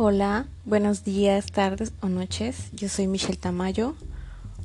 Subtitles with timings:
[0.00, 2.70] Hola, buenos días, tardes o noches.
[2.72, 3.96] Yo soy Michelle Tamayo,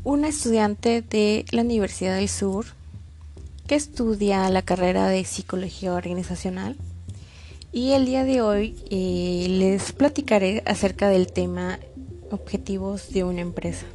[0.03, 2.67] una estudiante de la Universidad del Sur
[3.65, 6.77] que estudia la carrera de Psicología Organizacional.
[7.71, 11.79] Y el día de hoy eh, les platicaré acerca del tema
[12.29, 13.87] objetivos de una empresa.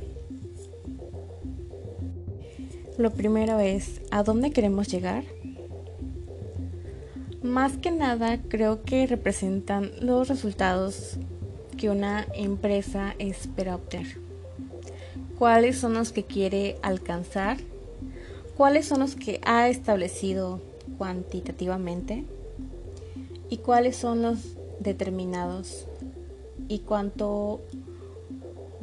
[2.96, 5.22] Lo primero es, ¿a dónde queremos llegar?
[7.42, 11.18] Más que nada creo que representan los resultados
[11.76, 14.18] que una empresa espera obtener.
[15.38, 17.58] ¿Cuáles son los que quiere alcanzar?
[18.56, 20.60] ¿Cuáles son los que ha establecido
[20.98, 22.24] cuantitativamente?
[23.48, 25.86] ¿Y cuáles son los determinados?
[26.66, 27.60] ¿Y cuánto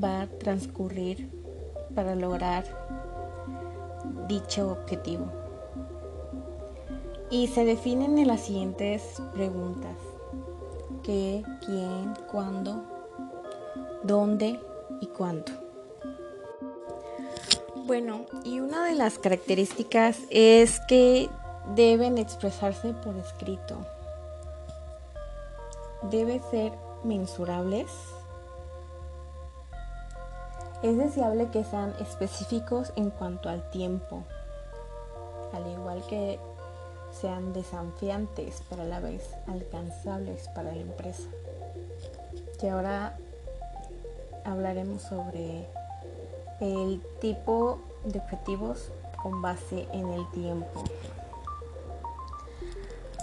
[0.01, 1.27] va a transcurrir
[1.93, 2.63] para lograr
[4.29, 5.44] dicho objetivo?
[7.29, 9.95] Y se definen en las siguientes preguntas.
[11.03, 12.83] ¿Qué, quién, cuándo,
[14.03, 14.59] dónde
[15.01, 15.51] y cuánto?
[17.85, 21.29] Bueno, y una de las características es que
[21.75, 23.77] deben expresarse por escrito.
[26.09, 26.73] Debe ser
[27.03, 27.87] mensurables.
[30.81, 34.23] Es deseable que sean específicos en cuanto al tiempo,
[35.53, 36.39] al igual que
[37.19, 41.27] sean desafiantes, pero a la vez alcanzables para la empresa.
[42.61, 43.15] Y ahora
[44.43, 45.67] hablaremos sobre
[46.59, 48.89] el tipo de objetivos
[49.21, 50.83] con base en el tiempo.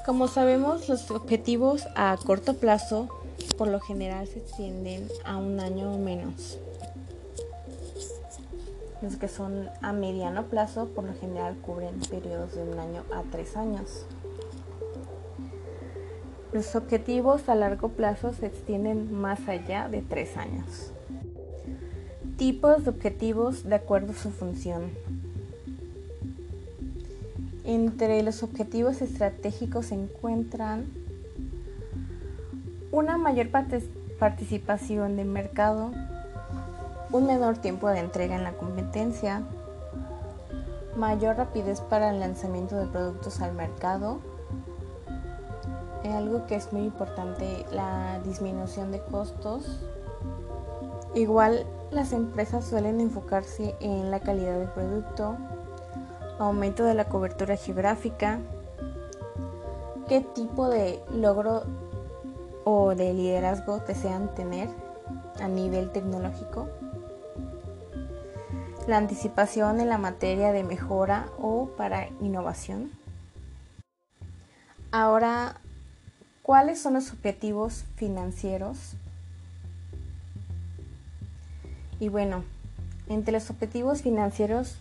[0.07, 3.09] Como sabemos, los objetivos a corto plazo
[3.57, 6.59] por lo general se extienden a un año o menos.
[9.03, 13.23] Los que son a mediano plazo por lo general cubren periodos de un año a
[13.31, 14.07] tres años.
[16.53, 20.93] Los objetivos a largo plazo se extienden más allá de tres años.
[22.37, 24.91] Tipos de objetivos de acuerdo a su función.
[27.65, 30.85] Entre los objetivos estratégicos se encuentran
[32.91, 33.49] una mayor
[34.19, 35.93] participación de mercado,
[37.13, 39.43] un menor tiempo de entrega en la competencia,
[40.97, 44.19] mayor rapidez para el lanzamiento de productos al mercado,
[46.11, 49.81] algo que es muy importante, la disminución de costos.
[51.15, 55.37] Igual las empresas suelen enfocarse en la calidad del producto,
[56.39, 58.39] aumento de la cobertura geográfica,
[60.09, 61.65] qué tipo de logro
[62.65, 64.69] o de liderazgo desean tener
[65.41, 66.69] a nivel tecnológico
[68.87, 72.91] la anticipación en la materia de mejora o para innovación.
[74.91, 75.61] Ahora,
[76.43, 78.95] ¿cuáles son los objetivos financieros?
[82.01, 82.43] Y bueno,
[83.09, 84.77] entre los objetivos financieros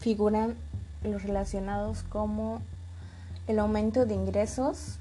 [0.00, 0.54] figuran
[1.02, 2.62] los relacionados como
[3.48, 4.98] el aumento de ingresos,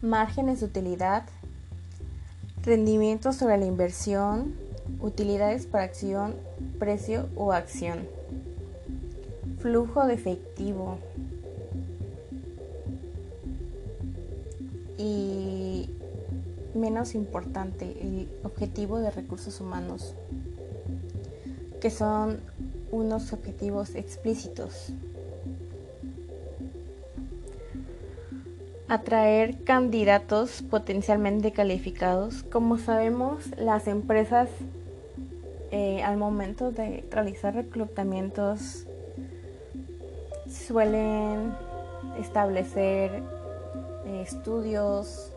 [0.00, 1.24] márgenes de utilidad,
[2.62, 4.54] rendimiento sobre la inversión,
[5.00, 6.34] utilidades para acción,
[6.78, 8.06] precio o acción,
[9.58, 10.98] flujo de efectivo
[14.96, 15.90] y
[16.74, 20.14] menos importante, el objetivo de recursos humanos,
[21.80, 22.40] que son
[22.90, 24.92] unos objetivos explícitos.
[28.88, 32.42] Atraer candidatos potencialmente calificados.
[32.42, 34.48] Como sabemos, las empresas
[35.70, 38.86] eh, al momento de realizar reclutamientos
[40.48, 41.54] suelen
[42.18, 43.22] establecer
[44.06, 45.32] eh, estudios,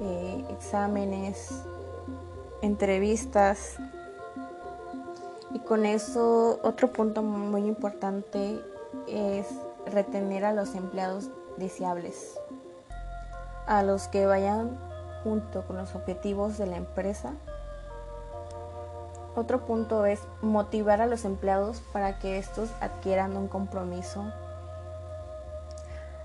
[0.00, 1.62] eh, exámenes,
[2.62, 3.76] entrevistas.
[5.52, 8.58] Y con eso otro punto muy importante
[9.06, 9.46] es
[9.86, 12.40] retener a los empleados deseables,
[13.66, 14.78] a los que vayan
[15.22, 17.34] junto con los objetivos de la empresa
[19.36, 24.32] otro punto es motivar a los empleados para que estos adquieran un compromiso,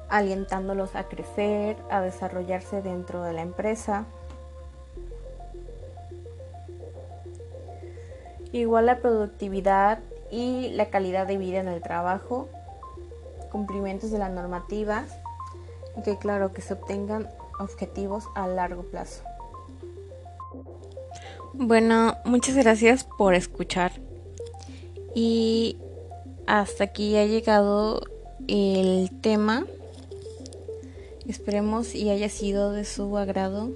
[0.09, 4.05] alientándolos a crecer, a desarrollarse dentro de la empresa.
[8.51, 9.99] Igual la productividad
[10.29, 12.47] y la calidad de vida en el trabajo,
[13.51, 15.28] cumplimientos de la normativa y
[16.03, 17.29] que claro que se obtengan
[17.59, 19.23] objetivos a largo plazo.
[21.53, 23.91] Bueno, muchas gracias por escuchar.
[25.15, 25.77] Y
[26.47, 28.01] hasta aquí ha llegado
[28.47, 29.65] el tema.
[31.27, 33.71] Esperemos y haya sido de su agrado.